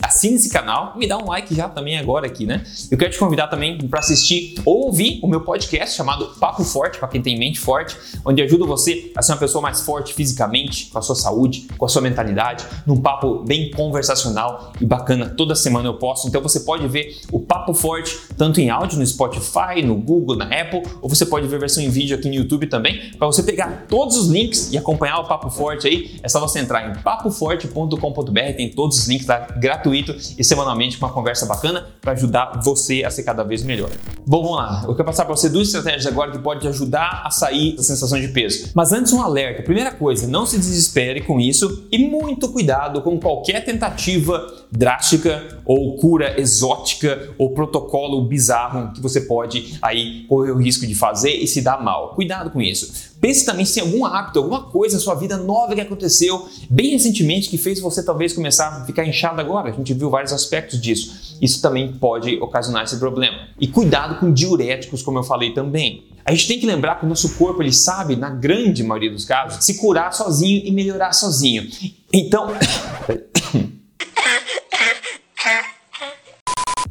assine 0.02 0.36
esse 0.36 0.50
canal, 0.50 0.98
me 0.98 1.06
dá 1.06 1.18
um 1.18 1.28
like 1.28 1.54
já 1.54 1.68
também 1.68 1.98
agora 1.98 2.26
aqui, 2.26 2.46
né? 2.46 2.64
Eu 2.90 2.98
quero 2.98 3.12
te 3.12 3.20
convidar 3.20 3.48
também 3.48 3.78
para 3.78 4.00
assistir 4.00 4.56
ou 4.66 4.86
ouvir 4.86 5.20
o 5.22 5.28
meu 5.28 5.42
podcast 5.42 5.98
chamado 5.98 6.28
Papo 6.40 6.64
Forte, 6.64 6.98
para 6.98 7.08
quem 7.10 7.22
tem 7.22 7.38
mente 7.38 7.60
forte, 7.60 7.98
onde 8.26 8.42
ajudo 8.42 8.66
você 8.66 9.12
a 9.16 9.22
ser 9.22 9.34
uma 9.34 9.38
pessoa 9.38 9.62
mais 9.62 9.82
forte 9.82 10.14
fisicamente, 10.14 10.86
com 10.86 10.98
a 10.98 11.02
sua 11.02 11.16
saúde, 11.16 11.68
com 11.78 11.86
a 11.86 11.90
sua 11.90 12.02
mentalidade, 12.02 12.66
num 12.88 13.02
papo 13.02 13.44
bem 13.44 13.70
conversacional 13.72 14.72
e 14.80 14.86
bacana. 14.86 15.34
Toda 15.36 15.56
semana 15.56 15.90
eu 15.90 15.96
posto, 15.96 16.28
então 16.28 16.42
você 16.42 16.62
pode 16.62 16.88
ver 16.88 17.18
o 17.32 17.40
Papo 17.40 17.74
Forte 17.74 18.18
tanto 18.38 18.62
em 18.62 18.70
áudio 18.70 18.98
no 18.98 19.06
Spotify, 19.06 19.73
no 19.82 19.96
Google, 19.96 20.36
na 20.36 20.46
Apple, 20.46 20.84
ou 21.02 21.10
você 21.10 21.26
pode 21.26 21.48
ver 21.48 21.60
versão 21.60 21.84
em 21.84 21.90
vídeo 21.90 22.18
aqui 22.18 22.28
no 22.28 22.36
YouTube 22.36 22.68
também. 22.68 23.12
Para 23.18 23.28
você 23.28 23.42
pegar 23.42 23.86
todos 23.88 24.18
os 24.18 24.28
links 24.28 24.72
e 24.72 24.78
acompanhar 24.78 25.20
o 25.20 25.28
Papo 25.28 25.50
Forte 25.50 25.88
aí, 25.88 26.20
é 26.22 26.30
só 26.30 26.40
você 26.40 26.60
entrar 26.60 26.90
em 26.90 27.02
papoforte.com.br, 27.02 28.40
tem 28.56 28.70
todos 28.70 29.00
os 29.00 29.08
links 29.08 29.28
lá 29.28 29.48
gratuito 29.58 30.16
e 30.38 30.44
semanalmente 30.44 30.98
com 30.98 31.06
uma 31.06 31.14
conversa 31.14 31.46
bacana 31.46 31.88
para 32.02 32.12
ajudar 32.12 32.62
você 32.64 33.04
a 33.04 33.10
ser 33.10 33.24
cada 33.24 33.44
vez 33.44 33.64
melhor. 33.64 33.90
Bom, 34.26 34.44
vamos 34.44 34.58
lá. 34.58 34.84
Eu 34.88 34.96
quero 34.96 35.06
passar 35.06 35.26
para 35.26 35.36
você 35.36 35.50
duas 35.50 35.68
estratégias 35.68 36.06
agora 36.06 36.32
que 36.32 36.40
podem 36.40 36.62
te 36.62 36.68
ajudar 36.68 37.24
a 37.26 37.32
sair 37.32 37.76
da 37.76 37.84
sensação 37.84 38.20
de 38.20 38.28
peso. 38.30 38.72
Mas 38.74 38.92
antes 38.92 39.14
um 39.14 39.22
alerta. 39.22 39.64
Primeira 39.64 39.92
coisa, 39.92 40.28
não 40.28 40.46
se 40.46 40.58
desespere 40.58 41.22
com 41.22 41.40
isso 41.40 41.88
e 41.92 41.98
muito 41.98 42.50
cuidado 42.50 43.02
com 43.02 43.20
qualquer 43.20 43.64
tentativa 43.64 44.46
drástica 44.72 45.62
ou 45.66 45.96
cura 45.98 46.40
exótica 46.40 47.30
ou 47.38 47.52
protocolo 47.52 48.26
bizarro 48.26 48.92
que 48.94 49.02
você 49.02 49.22
pode 49.22 49.60
aí 49.82 50.26
correr 50.28 50.52
o 50.52 50.58
risco 50.58 50.86
de 50.86 50.96
fazer 50.96 51.32
e 51.32 51.48
se 51.48 51.62
dar 51.62 51.84
mal. 51.84 52.14
Cuidado 52.16 52.50
com 52.50 52.62
isso. 52.62 53.14
Pense 53.20 53.46
também 53.46 53.66
se 53.66 53.76
tem 53.76 53.84
algum 53.84 54.06
hábito, 54.06 54.40
alguma 54.40 54.64
coisa 54.64 54.98
na 54.98 55.02
sua 55.02 55.16
vida 55.16 55.38
nova 55.38 55.74
que 55.74 55.82
aconteceu 55.82 56.48
bem 56.70 56.92
recentemente 56.92 57.50
que 57.50 57.58
fez 57.58 57.80
você 57.80 58.04
talvez 58.04 58.34
começar 58.34 58.68
a 58.68 58.86
ficar 58.86 59.06
inchado 59.06 59.40
agora. 59.40 59.70
A 59.70 59.74
gente 59.74 59.94
viu 59.94 60.10
vários 60.10 60.34
aspectos 60.34 60.82
disso. 60.82 61.38
Isso 61.42 61.62
também 61.62 61.94
pode 61.94 62.38
ocasionar 62.38 62.84
esse 62.84 62.98
problema. 62.98 63.48
E 63.60 63.68
cuidado 63.68 64.20
com 64.20 64.32
diuréticos, 64.32 65.02
como 65.02 65.20
eu 65.20 65.24
falei 65.24 65.54
também. 65.54 66.04
A 66.26 66.32
gente 66.32 66.48
tem 66.48 66.60
que 66.60 66.66
lembrar 66.66 67.00
que 67.00 67.06
o 67.06 67.10
nosso 67.10 67.36
corpo 67.36 67.62
ele 67.62 67.74
sabe, 67.74 68.16
na 68.16 68.30
grande 68.30 68.82
maioria 68.82 69.12
dos 69.12 69.26
casos, 69.26 69.64
se 69.64 69.76
curar 69.76 70.14
sozinho 70.14 70.62
e 70.64 70.72
melhorar 70.72 71.12
sozinho. 71.12 71.68
Então, 72.14 72.48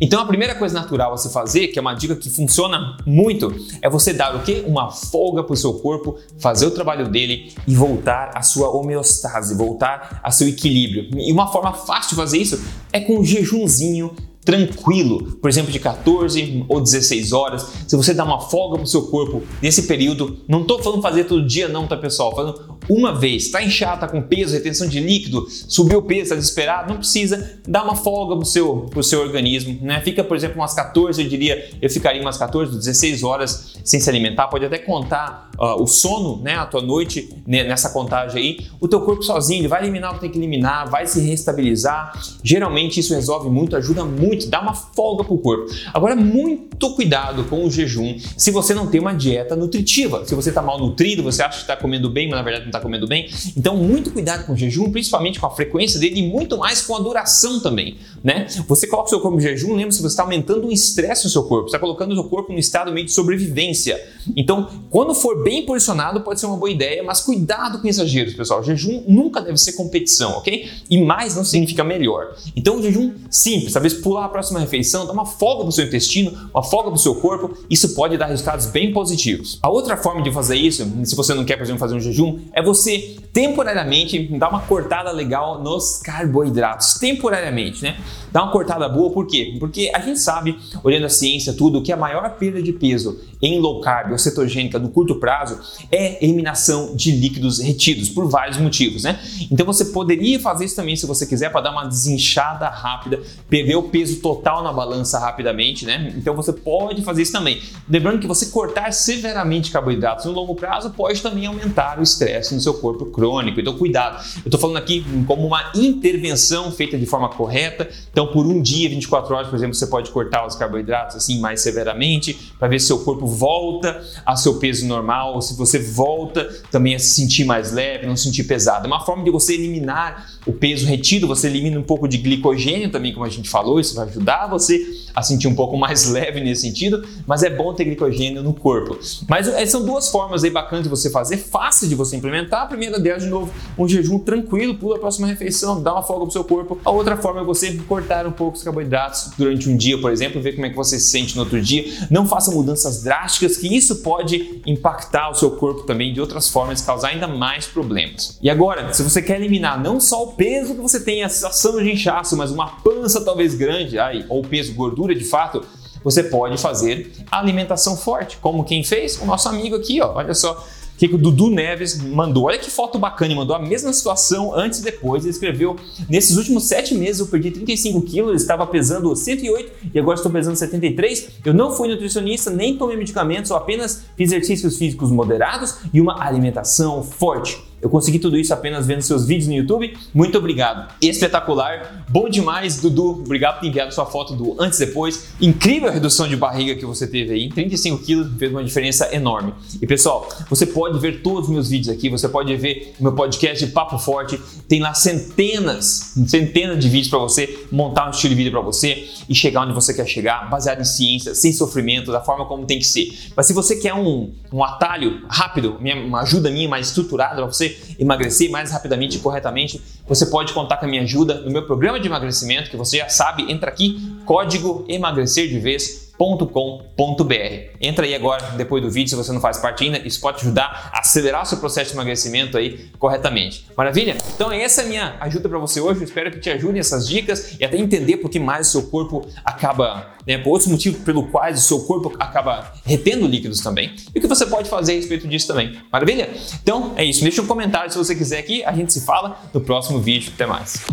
Então 0.05 0.21
a 0.21 0.27
primeira 0.27 0.57
coisa 0.57 0.75
natural 0.75 1.15
a 1.15 1.17
se 1.17 1.33
fazer, 1.33 1.69
que 1.69 1.79
é 1.79 1.83
uma 1.83 1.95
dica 1.95 2.17
que 2.17 2.29
funciona 2.29 2.97
muito, 3.07 3.55
é 3.81 3.89
você 3.89 4.13
dar 4.13 4.35
o 4.35 4.43
quê? 4.43 4.65
Uma 4.67 4.91
folga 4.91 5.45
para 5.45 5.53
o 5.53 5.57
seu 5.57 5.75
corpo, 5.75 6.19
fazer 6.41 6.67
o 6.67 6.73
trabalho 6.73 7.09
dele 7.09 7.55
e 7.69 7.77
voltar 7.77 8.33
à 8.35 8.43
sua 8.43 8.69
homeostase, 8.69 9.57
voltar 9.57 10.21
ao 10.21 10.33
seu 10.33 10.49
equilíbrio. 10.49 11.09
E 11.17 11.31
uma 11.31 11.47
forma 11.53 11.73
fácil 11.73 12.11
de 12.11 12.17
fazer 12.17 12.39
isso 12.39 12.61
é 12.93 12.99
com 12.99 13.21
um 13.21 13.25
jejumzinho 13.25 14.13
tranquilo, 14.45 15.37
por 15.41 15.49
exemplo, 15.49 15.71
de 15.71 15.79
14 15.79 16.65
ou 16.69 16.81
16 16.81 17.33
horas. 17.33 17.65
Se 17.87 17.97
você 17.97 18.13
dá 18.13 18.25
uma 18.25 18.41
folga 18.41 18.79
para 18.79 18.85
o 18.85 18.89
seu 18.89 19.03
corpo 19.03 19.43
nesse 19.63 19.85
período, 19.85 20.39
não 20.49 20.63
estou 20.63 20.83
falando 20.83 21.01
fazer 21.01 21.25
todo 21.25 21.47
dia, 21.47 21.69
não, 21.69 21.87
tá 21.87 21.97
pessoal? 21.97 22.35
Falando 22.35 22.72
uma 22.89 23.19
vez, 23.19 23.47
está 23.47 23.63
inchado, 23.63 23.95
está 23.95 24.09
com 24.09 24.21
peso, 24.23 24.55
retenção 24.55 24.87
de 24.87 25.01
líquido, 25.01 25.47
subiu 25.49 25.99
o 25.99 26.03
peso, 26.03 26.23
está 26.23 26.35
desesperado, 26.35 26.91
não 26.91 26.99
precisa 26.99 27.61
dar 27.67 27.85
uma 27.85 27.95
folga 27.95 28.37
para 28.37 28.43
o 28.43 28.47
seu, 28.47 28.87
pro 28.91 29.03
seu 29.03 29.21
organismo, 29.21 29.79
né? 29.83 30.01
Fica, 30.01 30.25
por 30.25 30.37
exemplo, 30.37 30.61
umas 30.61 30.75
14, 30.75 31.23
eu 31.23 31.29
diria, 31.29 31.71
eu 31.81 31.91
ficaria 31.91 32.21
umas 32.21 32.37
14, 32.37 32.77
16 32.77 33.23
horas 33.23 33.77
sem 33.85 34.01
se 34.01 34.09
alimentar, 34.09 34.49
pode 34.49 34.65
até 34.65 34.79
contar 34.79 35.51
uh, 35.59 35.83
o 35.83 35.87
sono, 35.87 36.43
né, 36.43 36.55
a 36.55 36.67
tua 36.67 36.83
noite 36.83 37.31
né, 37.47 37.65
nessa 37.65 37.91
contagem 37.91 38.43
aí, 38.43 38.67
o 38.81 38.89
teu 38.89 39.01
corpo 39.01 39.23
sozinho, 39.23 39.61
ele 39.61 39.69
vai 39.69 39.83
eliminar 39.83 40.13
o 40.13 40.15
que 40.15 40.21
tem 40.21 40.31
que 40.31 40.39
eliminar, 40.39 40.89
vai 40.89 41.07
se 41.07 41.21
restabilizar. 41.21 42.13
Geralmente 42.43 43.01
isso 43.01 43.15
resolve 43.15 43.49
muito, 43.49 43.77
ajuda 43.77 44.05
muito, 44.05 44.49
dá 44.49 44.61
uma 44.61 44.75
folga 44.75 45.25
pro 45.25 45.39
corpo. 45.39 45.73
Agora, 45.93 46.15
muito 46.17 46.95
cuidado 46.95 47.45
com 47.45 47.65
o 47.65 47.71
jejum 47.71 48.19
se 48.37 48.51
você 48.51 48.75
não 48.75 48.87
tem 48.87 49.01
uma 49.01 49.15
dieta 49.15 49.55
nutritiva. 49.57 50.25
Se 50.25 50.35
você 50.35 50.49
está 50.49 50.63
mal 50.63 50.79
nutrido, 50.79 51.23
você 51.23 51.43
acha 51.43 51.57
que 51.57 51.63
está 51.63 51.77
comendo 51.77 52.11
bem, 52.11 52.29
mas 52.29 52.39
na 52.39 52.43
verdade 52.43 52.72
está 52.73 52.81
comendo 52.81 53.07
bem. 53.07 53.29
Então, 53.57 53.77
muito 53.77 54.11
cuidado 54.11 54.47
com 54.47 54.53
o 54.53 54.57
jejum, 54.57 54.91
principalmente 54.91 55.39
com 55.39 55.47
a 55.47 55.51
frequência 55.51 56.01
dele 56.01 56.21
e 56.21 56.29
muito 56.29 56.59
mais 56.59 56.83
com 56.83 56.97
a 56.97 57.01
duração 57.01 57.61
também, 57.61 57.97
né? 58.23 58.47
Você 58.67 58.87
coloca 58.87 59.07
o 59.07 59.11
seu 59.11 59.21
corpo 59.21 59.39
em 59.39 59.41
jejum, 59.41 59.75
lembra 59.75 59.93
se 59.93 60.01
você 60.01 60.09
está 60.09 60.23
aumentando 60.23 60.69
o 60.69 60.73
estresse 60.73 61.25
no 61.25 61.31
seu 61.31 61.45
corpo, 61.45 61.67
está 61.67 61.79
colocando 61.79 62.13
o 62.13 62.15
seu 62.15 62.25
corpo 62.25 62.53
no 62.53 62.59
estado 62.59 62.93
meio 62.93 63.07
de 63.07 63.13
sobrevivência. 63.13 64.01
Então, 64.37 64.69
quando 64.91 65.15
for 65.15 65.43
bem 65.43 65.65
posicionado, 65.65 66.21
pode 66.21 66.41
ser 66.41 66.47
uma 66.47 66.57
boa 66.57 66.71
ideia, 66.71 67.03
mas 67.03 67.21
cuidado 67.21 67.81
com 67.81 67.89
exageros, 67.89 68.35
pessoal. 68.35 68.61
O 68.61 68.63
jejum 68.63 69.03
nunca 69.07 69.41
deve 69.41 69.59
ser 69.59 69.73
competição, 69.73 70.33
ok? 70.33 70.69
E 70.89 71.03
mais 71.03 71.37
não 71.37 71.45
significa 71.45 71.85
melhor. 71.85 72.35
Então, 72.57 72.79
o 72.79 72.83
jejum 72.83 73.13
simples, 73.31 73.73
talvez 73.73 73.95
pular 73.95 74.25
a 74.25 74.29
próxima 74.29 74.61
refeição, 74.61 75.07
dar 75.07 75.13
uma 75.13 75.27
folga 75.27 75.63
para 75.63 75.73
seu 75.73 75.85
intestino, 75.85 76.51
uma 76.55 76.63
folga 76.63 76.91
para 76.91 76.99
seu 76.99 77.15
corpo, 77.17 77.57
isso 77.69 77.95
pode 77.95 78.17
dar 78.17 78.27
resultados 78.27 78.67
bem 78.67 78.93
positivos. 78.93 79.59
A 79.63 79.69
outra 79.69 79.97
forma 79.97 80.23
de 80.23 80.31
fazer 80.33 80.57
isso, 80.57 80.87
se 81.05 81.15
você 81.17 81.35
não 81.35 81.45
quer, 81.45 81.57
por 81.57 81.65
exemplo, 81.65 81.81
fazer 81.81 81.95
um 81.95 82.01
jejum, 82.01 82.39
é 82.53 82.62
você 82.63 83.17
temporariamente 83.33 84.29
dar 84.39 84.51
uma 84.51 84.61
cortada 84.61 85.11
legal 85.11 85.63
nos 85.63 85.99
carboidratos. 85.99 86.95
Temporariamente, 86.95 87.83
né? 87.83 87.97
Dar 88.31 88.45
uma 88.45 88.53
cortada 88.53 88.89
boa, 88.89 89.11
por 89.11 89.27
quê? 89.27 89.57
Porque 89.59 89.91
a 89.95 90.01
gente 90.01 90.21
sabe, 90.21 90.59
olhando 90.83 91.07
a 91.07 91.09
ciência, 91.09 91.53
tudo, 91.53 91.83
que 91.83 91.93
a 91.93 91.97
maior 91.97 92.29
perda 92.37 92.63
de 92.63 92.73
peso 92.73 93.21
em 93.41 93.59
low 93.59 93.81
carb 93.81 94.13
ou 94.13 94.19
cetogênica 94.19 94.79
no 94.79 94.89
curto 94.89 95.17
prazo 95.17 95.59
é 95.91 96.25
eliminação 96.25 96.95
de 96.95 97.11
líquidos 97.11 97.59
retidos, 97.59 98.09
por 98.09 98.29
vários 98.29 98.57
motivos, 98.57 99.03
né? 99.03 99.19
Então 99.51 99.67
você 99.67 99.87
poderia 99.87 100.39
fazer 100.39 100.65
isso 100.65 100.77
também 100.77 100.97
se 100.97 101.07
você 101.07 101.27
quiser 101.27 101.51
para 101.51 101.63
dar 101.63 101.73
uma 101.73 101.85
desinchada 101.85 102.69
rápida, 102.69 103.21
perder 103.49 103.77
o 103.77 103.85
peso 103.85 104.21
total 104.21 104.63
na 104.63 104.73
balança 104.73 105.19
rapidamente, 105.19 105.85
né? 105.85 106.13
Então 106.17 106.35
você 106.35 106.53
pode 106.53 107.03
fazer 107.03 107.23
isso 107.23 107.33
também. 107.33 107.61
Lembrando 107.89 108.21
que 108.21 108.27
você 108.27 108.47
cortar 108.47 108.93
severamente 108.93 109.71
carboidratos 109.71 110.25
no 110.25 110.33
longo 110.33 110.55
prazo 110.55 110.91
pode 110.91 111.21
também 111.21 111.47
aumentar 111.47 111.99
o 111.99 112.03
estresse 112.03 112.55
no 112.55 112.61
seu 112.61 112.75
corpo 112.75 113.07
crônico. 113.23 113.61
Então 113.61 113.79
cuidado. 113.79 114.17
Eu 114.39 114.43
estou 114.47 114.59
falando 114.59 114.79
aqui 114.79 115.05
como 115.27 115.47
uma 115.47 115.71
intervenção 115.77 116.73
feita 116.73 116.99
de 116.99 117.07
forma 117.07 117.29
correta. 117.29 117.89
Então 118.11 118.27
por 118.27 118.45
um 118.45 118.61
dia, 118.61 118.89
24 118.89 119.35
horas, 119.35 119.49
por 119.49 119.55
exemplo, 119.55 119.75
você 119.75 119.87
pode 119.87 120.11
cortar 120.11 120.45
os 120.45 120.57
carboidratos 120.57 121.15
assim 121.15 121.41
mais 121.41 121.61
severamente 121.61 122.53
para 122.59 122.67
ver 122.67 122.81
se 122.81 122.89
seu 122.89 122.99
corpo 122.99 123.27
volta 123.27 124.03
a 124.27 124.35
seu 124.35 124.59
peso 124.59 124.87
normal, 124.87 125.35
ou 125.35 125.43
se 125.43 125.57
você 125.57 125.79
volta 125.79 126.45
também 126.71 126.97
a 126.97 126.99
se 126.99 127.15
sentir 127.15 127.45
mais 127.45 127.73
leve, 127.73 128.07
não 128.07 128.17
se 128.17 128.25
sentir 128.25 128.45
pesado. 128.45 128.85
É 128.85 128.89
uma 128.89 129.05
forma 129.05 129.23
de 129.23 129.31
você 129.31 129.55
eliminar 129.55 130.33
o 130.45 130.53
peso 130.53 130.87
retido, 130.87 131.27
você 131.27 131.47
elimina 131.47 131.79
um 131.79 131.83
pouco 131.83 132.09
de 132.09 132.19
glicogênio 132.19 132.91
também, 132.91 133.13
como 133.13 133.25
a 133.25 133.29
gente 133.29 133.49
falou, 133.49 133.79
isso 133.79 133.95
vai 133.95 134.09
ajudar 134.09 134.49
você 134.49 135.03
a 135.15 135.23
sentir 135.23 135.47
um 135.47 135.55
pouco 135.55 135.77
mais 135.77 136.09
leve 136.11 136.41
nesse 136.41 136.63
sentido, 136.63 137.07
mas 137.27 137.43
é 137.43 137.51
bom 137.51 137.73
ter 137.73 137.85
glicogênio 137.85 138.43
no 138.43 138.53
corpo. 138.53 138.99
Mas 139.29 139.47
é, 139.49 139.65
são 139.67 139.85
duas 139.85 140.09
formas 140.09 140.43
aí 140.43 140.51
bacanas 140.51 140.85
de 140.85 140.89
você 140.89 141.11
fazer, 141.11 141.37
fácil 141.37 141.89
de 141.89 141.95
você 141.95 142.17
implementar. 142.17 142.63
A 142.63 142.67
primeira 142.67 142.99
delas, 142.99 143.23
de 143.23 143.29
novo, 143.29 143.53
um 143.79 143.87
jejum 143.87 144.19
tranquilo, 144.19 144.75
pula 144.75 144.97
a 144.97 144.99
próxima 144.99 145.27
refeição, 145.27 145.83
dá 145.83 145.93
uma 145.93 146.03
folga 146.03 146.25
pro 146.25 146.33
seu 146.33 146.45
corpo. 146.45 146.79
A 146.85 146.91
outra 146.91 147.17
forma 147.17 147.41
é 147.41 147.45
você 147.45 147.75
cortar 147.89 148.27
um 148.27 148.33
pouco 148.33 148.57
os 148.57 148.63
carboidratos 148.63 149.31
durante 149.37 149.69
um 149.69 149.77
dia, 149.77 150.01
por 150.01 150.11
exemplo, 150.11 150.41
ver 150.41 150.53
como 150.53 150.67
é 150.67 150.71
que 150.71 150.77
você 150.77 150.99
se 150.99 151.11
sente 151.11 151.37
no 151.37 151.43
outro 151.43 151.61
dia. 151.61 151.85
Não 152.11 152.27
faça 152.27 152.51
mudanças 152.51 153.03
drásticas, 153.03 153.57
que 153.57 153.75
isso 153.75 153.97
pode 153.97 154.61
impactar 154.67 155.31
o 155.31 155.35
seu 155.35 155.53
corpo 155.53 155.83
também 155.83 156.13
de 156.13 156.21
outras 156.21 156.49
formas, 156.49 156.81
causar 156.81 157.09
ainda 157.09 157.29
mais 157.29 157.67
problemas. 157.67 158.39
E 158.43 158.51
agora, 158.51 158.93
se 158.93 159.03
você 159.03 159.23
quer 159.23 159.37
eliminar 159.37 159.81
não 159.81 160.01
só 160.01 160.25
o 160.25 160.32
peso 160.35 160.75
que 160.75 160.81
você 160.81 161.01
tem, 161.01 161.23
a 161.23 161.29
sensação 161.29 161.83
de 161.83 161.91
inchaço, 161.91 162.37
mas 162.37 162.51
uma 162.51 162.67
pança 162.83 163.25
talvez 163.25 163.55
grande, 163.55 163.99
aí, 163.99 164.25
ou 164.29 164.43
peso, 164.43 164.75
gordura 164.75 165.15
de 165.15 165.25
fato, 165.25 165.65
você 166.03 166.23
pode 166.23 166.61
fazer 166.61 167.13
alimentação 167.31 167.97
forte, 167.97 168.39
como 168.39 168.65
quem 168.65 168.83
fez? 168.83 169.21
O 169.21 169.25
nosso 169.25 169.49
amigo 169.49 169.77
aqui, 169.77 170.01
ó, 170.01 170.15
olha 170.15 170.35
só 170.35 170.65
que, 171.03 171.09
que 171.09 171.15
o 171.17 171.19
Dudu 171.19 171.51
Neves 171.51 172.01
mandou. 172.01 172.45
Olha 172.45 172.59
que 172.59 172.71
foto 172.71 172.99
bacana, 172.99 173.35
mandou 173.35 173.57
a 173.57 173.59
mesma 173.59 173.93
situação 173.93 174.55
antes 174.55 174.79
e 174.79 174.83
depois. 174.85 175.25
Ele 175.25 175.33
escreveu: 175.33 175.77
Nesses 176.09 176.37
últimos 176.37 176.65
sete 176.65 176.95
meses 176.95 177.21
eu 177.21 177.27
perdi 177.27 177.51
35 177.51 178.03
quilos, 178.03 178.41
estava 178.41 178.67
pesando 178.67 179.15
108 179.15 179.91
e 179.93 179.99
agora 179.99 180.17
estou 180.17 180.31
pesando 180.31 180.55
73. 180.55 181.29
Eu 181.45 181.55
não 181.55 181.73
fui 181.73 181.89
nutricionista, 181.89 182.51
nem 182.51 182.77
tomei 182.77 182.97
medicamentos, 182.97 183.51
apenas 183.51 184.05
fiz 184.17 184.31
exercícios 184.31 184.79
físicos 184.79 185.11
moderados 185.11 185.79
e 185.93 186.01
uma 186.01 186.23
alimentação 186.23 187.03
forte. 187.03 187.72
Eu 187.83 187.91
consegui 187.91 188.21
tudo 188.21 188.39
isso 188.39 188.55
apenas 188.55 188.87
vendo 188.87 189.03
seus 189.03 189.27
vídeos 189.27 189.49
no 189.49 189.55
YouTube. 189.55 189.93
Muito 190.15 190.39
obrigado. 190.39 190.95
Espetacular. 191.03 192.05
Bom 192.09 192.29
demais, 192.29 192.81
Dudu. 192.81 193.23
Obrigado 193.25 193.55
por 193.55 193.63
ter 193.63 193.67
enviado 193.67 193.93
sua 193.93 194.07
foto 194.07 194.37
do 194.37 194.55
antes 194.63 194.79
e 194.79 194.87
depois. 194.87 195.33
Incrível 195.41 195.89
a 195.89 195.93
redução 195.93 196.29
de 196.29 196.37
barriga 196.37 196.77
que 196.77 196.87
você 196.87 197.09
teve 197.09 197.35
aí. 197.35 197.49
35 197.49 197.99
quilos 198.05 198.29
fez 198.39 198.53
uma 198.53 198.63
diferença 198.63 199.13
enorme. 199.13 199.53
E 199.81 199.87
pessoal, 199.87 200.29
você 200.49 200.65
pode 200.65 201.01
ver 201.01 201.23
todos 201.23 201.49
os 201.49 201.51
meus 201.53 201.69
vídeos 201.69 201.89
aqui. 201.89 202.09
Você 202.09 202.29
pode 202.29 202.55
ver 202.57 202.95
o 203.01 203.03
meu 203.03 203.15
podcast 203.15 203.67
de 203.67 203.73
Papo 203.73 203.99
Forte. 203.99 204.41
Tem 204.69 204.81
lá 204.81 204.95
centenas, 204.95 206.15
centenas 206.29 206.79
de 206.79 206.89
vídeos 206.89 207.09
para 207.09 207.19
você 207.19 207.67
montar 207.73 208.07
um 208.07 208.11
estilo 208.11 208.33
de 208.33 208.37
vida 208.37 208.51
para 208.53 208.61
você 208.61 209.09
e 209.29 209.35
chegar 209.35 209.63
onde 209.63 209.73
você 209.73 209.93
quer 209.93 210.07
chegar, 210.07 210.49
baseado 210.49 210.81
em 210.81 210.85
ciência, 210.85 211.35
sem 211.35 211.53
sofrimento, 211.53 212.13
da 212.13 212.21
forma 212.21 212.47
como 212.47 212.65
tem 212.65 212.79
que 212.79 212.87
ser. 212.87 213.13
Mas 213.37 213.47
se 213.47 213.53
você 213.53 213.75
quer 213.75 213.95
um, 213.95 214.33
um 214.53 214.63
atalho 214.63 215.23
rápido, 215.29 215.79
uma 215.81 216.21
ajuda 216.21 216.49
minha 216.49 216.69
mais 216.69 216.87
estruturada 216.87 217.35
para 217.35 217.47
você 217.47 217.72
emagrecer 217.99 218.51
mais 218.51 218.71
rapidamente 218.71 219.17
e 219.17 219.21
corretamente, 219.21 219.81
você 220.07 220.27
pode 220.27 220.53
contar 220.53 220.77
com 220.77 220.87
a 220.87 220.89
minha 220.89 221.03
ajuda 221.03 221.41
no 221.41 221.51
meu 221.51 221.65
programa 221.67 222.01
de 222.01 222.07
emagrecimento, 222.07 222.71
que 222.71 222.77
você 222.77 222.99
já 222.99 223.09
sabe, 223.09 223.51
entra 223.51 223.71
aqui, 223.71 224.01
código 224.25 224.85
emagrecer 224.89 225.49
de 225.49 225.59
vez 225.59 226.02
www.emagrecimento.com.br. 226.19 227.77
Entra 227.81 228.07
aí 228.07 228.15
agora, 228.15 228.53
depois 228.57 228.83
do 228.83 228.91
vídeo, 228.91 229.11
se 229.11 229.17
você 229.17 229.33
não 229.33 229.41
faz 229.41 229.59
parte 229.59 229.85
ainda, 229.85 229.99
isso 229.99 230.21
pode 230.21 230.41
ajudar 230.41 230.91
a 230.93 231.01
acelerar 231.01 231.43
o 231.43 231.47
seu 231.47 231.59
processo 231.59 231.91
de 231.91 231.97
emagrecimento 231.97 232.57
aí 232.57 232.91
corretamente. 232.99 233.67
Maravilha? 233.77 234.17
Então 234.35 234.53
essa 234.53 234.83
é 234.83 234.85
a 234.85 234.89
minha 234.89 235.17
ajuda 235.21 235.49
para 235.49 235.59
você 235.59 235.81
hoje, 235.81 236.01
eu 236.01 236.05
espero 236.05 236.31
que 236.31 236.39
te 236.39 236.51
ajudem 236.51 236.81
essas 236.81 237.09
dicas 237.09 237.57
e 237.59 237.65
até 237.65 237.77
entender 237.77 238.19
por 238.19 238.31
que 238.31 238.39
mais 238.39 238.69
o 238.69 238.71
seu 238.71 238.83
corpo 238.85 239.27
acaba, 239.45 240.13
né, 240.27 240.39
por 240.39 240.51
outros 240.51 240.71
motivos 240.71 241.01
pelo 241.03 241.29
quais 241.29 241.59
o 241.59 241.63
seu 241.63 241.81
corpo 241.81 242.13
acaba 242.19 242.73
retendo 242.85 243.27
líquidos 243.27 243.61
também. 243.61 243.95
E 244.15 244.19
o 244.19 244.23
que 244.23 244.29
você 244.29 244.47
pode 244.47 244.69
fazer 244.69 244.93
a 244.93 244.97
respeito 244.97 245.27
disso 245.27 245.47
também. 245.47 245.79
Maravilha? 245.91 246.31
Então 246.63 246.93
é 246.97 247.05
isso, 247.05 247.23
deixa 247.23 247.43
um 247.43 247.47
comentário 247.47 247.91
se 247.91 247.99
você 247.99 248.15
quiser 248.15 248.39
aqui, 248.39 248.65
a 248.65 248.73
gente 248.73 248.93
se 248.93 249.05
fala 249.05 249.41
no 249.53 249.61
próximo 249.61 249.99
vídeo. 250.01 250.33
Até 250.35 250.47
mais. 250.47 250.85